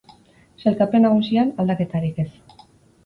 Sailkapen 0.63 1.05
nagusian, 1.07 1.53
aldaketarik 1.65 2.19
ez. 2.25 2.29